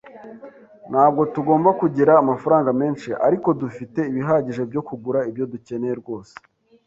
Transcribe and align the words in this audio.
Ntabwo 0.91 1.21
tugomba 1.33 1.69
kugira 1.81 2.11
amafaranga 2.23 2.69
menshi, 2.81 3.09
ariko 3.27 3.49
dufite 3.61 3.99
ibihagije 4.11 4.61
byo 4.69 4.81
kugura 4.87 5.19
ibyo 5.29 5.45
dukeneye 5.53 5.95
rwose. 6.01 6.33